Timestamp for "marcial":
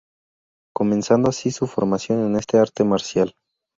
2.83-3.35